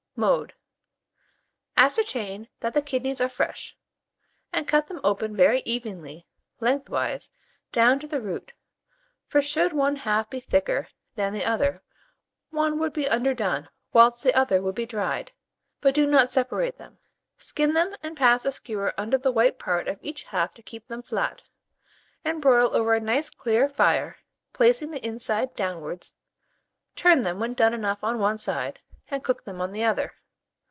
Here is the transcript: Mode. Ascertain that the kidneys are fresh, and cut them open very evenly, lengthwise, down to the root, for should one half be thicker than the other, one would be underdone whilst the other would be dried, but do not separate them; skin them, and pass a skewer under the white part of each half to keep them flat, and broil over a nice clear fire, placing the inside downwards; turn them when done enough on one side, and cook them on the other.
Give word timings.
Mode. 0.17 0.53
Ascertain 1.75 2.47
that 2.59 2.75
the 2.75 2.81
kidneys 2.83 3.19
are 3.19 3.29
fresh, 3.29 3.75
and 4.53 4.67
cut 4.67 4.85
them 4.85 4.99
open 5.03 5.35
very 5.35 5.61
evenly, 5.61 6.27
lengthwise, 6.59 7.31
down 7.71 7.97
to 7.97 8.07
the 8.07 8.21
root, 8.21 8.53
for 9.25 9.41
should 9.41 9.73
one 9.73 9.95
half 9.95 10.29
be 10.29 10.39
thicker 10.39 10.89
than 11.15 11.33
the 11.33 11.43
other, 11.43 11.81
one 12.51 12.77
would 12.77 12.93
be 12.93 13.09
underdone 13.09 13.67
whilst 13.93 14.21
the 14.23 14.35
other 14.37 14.61
would 14.61 14.75
be 14.75 14.85
dried, 14.85 15.31
but 15.79 15.95
do 15.95 16.05
not 16.05 16.29
separate 16.29 16.77
them; 16.77 16.99
skin 17.39 17.73
them, 17.73 17.95
and 18.03 18.15
pass 18.15 18.45
a 18.45 18.51
skewer 18.51 18.93
under 18.99 19.17
the 19.17 19.31
white 19.31 19.57
part 19.57 19.87
of 19.87 19.97
each 20.03 20.21
half 20.25 20.53
to 20.53 20.61
keep 20.61 20.85
them 20.85 21.01
flat, 21.01 21.41
and 22.23 22.43
broil 22.43 22.75
over 22.75 22.93
a 22.93 22.99
nice 22.99 23.31
clear 23.31 23.67
fire, 23.67 24.17
placing 24.53 24.91
the 24.91 25.03
inside 25.07 25.51
downwards; 25.55 26.13
turn 26.95 27.23
them 27.23 27.39
when 27.39 27.55
done 27.55 27.73
enough 27.73 28.03
on 28.03 28.19
one 28.19 28.37
side, 28.37 28.81
and 29.13 29.21
cook 29.25 29.43
them 29.43 29.59
on 29.59 29.73
the 29.73 29.83
other. 29.83 30.13